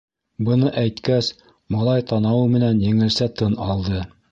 Быны 0.45 0.71
әйткәс, 0.83 1.29
малай 1.77 2.07
танауы 2.13 2.49
менән 2.57 2.83
еңелсә 2.87 3.31
тын 3.43 3.57
алды. 3.71 4.05